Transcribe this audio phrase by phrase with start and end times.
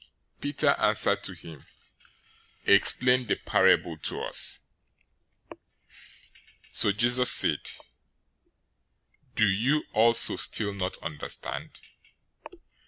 [0.39, 1.65] 015:015 Peter answered him,
[2.65, 4.61] "Explain the parable to us."
[5.51, 5.57] 015:016
[6.71, 7.59] So Jesus said,
[9.35, 11.81] "Do you also still not understand?